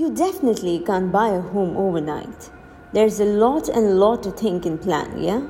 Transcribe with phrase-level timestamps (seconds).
[0.00, 2.50] You definitely can't buy a home overnight.
[2.92, 5.42] There's a lot and lot to think and plan, yeah?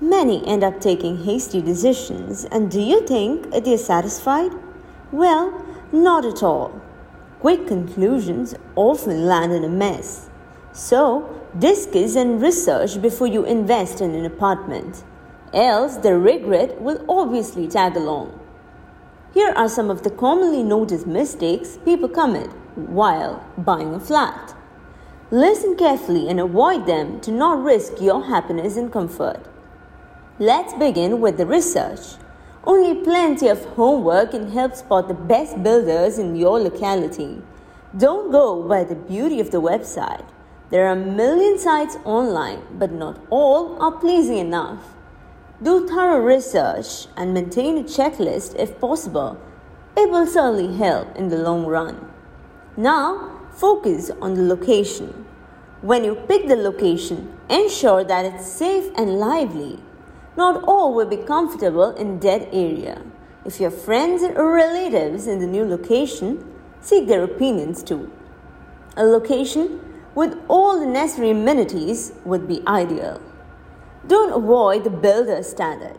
[0.00, 4.50] Many end up taking hasty decisions, and do you think they're satisfied?
[5.12, 6.82] Well, not at all.
[7.38, 10.28] Quick conclusions often land in a mess.
[10.72, 15.04] So, discuss and research before you invest in an apartment.
[15.54, 18.40] Else, the regret will obviously tag along.
[19.38, 24.52] Here are some of the commonly noticed mistakes people commit while buying a flat.
[25.30, 29.38] Listen carefully and avoid them to not risk your happiness and comfort.
[30.40, 32.00] Let's begin with the research.
[32.64, 37.40] Only plenty of homework can help spot the best builders in your locality.
[37.96, 40.26] Don't go by the beauty of the website.
[40.70, 44.97] There are a million sites online, but not all are pleasing enough.
[45.60, 49.40] Do thorough research and maintain a checklist if possible.
[49.96, 52.12] It will certainly help in the long run.
[52.76, 55.26] Now, focus on the location.
[55.82, 59.80] When you pick the location, ensure that it's safe and lively.
[60.36, 63.02] Not all will be comfortable in dead area.
[63.44, 66.38] If you have friends or relatives in the new location,
[66.80, 68.12] seek their opinions too.
[68.96, 69.80] A location
[70.14, 73.20] with all the necessary amenities would be ideal.
[74.06, 75.96] Don't avoid the builder's standard.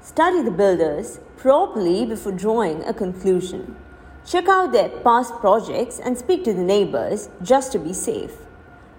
[0.00, 3.76] Study the builders properly before drawing a conclusion.
[4.24, 8.36] Check out their past projects and speak to the neighbors just to be safe.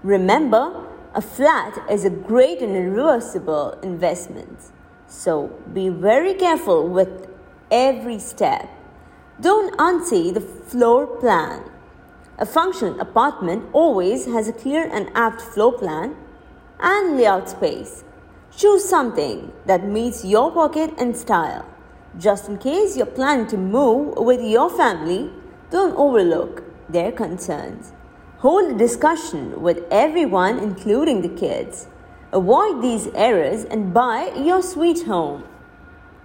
[0.03, 4.71] Remember, a flat is a great and irreversible investment.
[5.07, 7.27] So be very careful with
[7.69, 8.69] every step.
[9.39, 11.63] Don't unsee the floor plan.
[12.37, 16.15] A functional apartment always has a clear and apt floor plan
[16.79, 18.03] and layout space.
[18.55, 21.65] Choose something that meets your pocket and style.
[22.17, 25.31] Just in case you're planning to move with your family,
[25.69, 27.93] don't overlook their concerns.
[28.39, 31.87] Hold a discussion with everyone, including the kids.
[32.33, 35.45] Avoid these errors and buy your sweet home.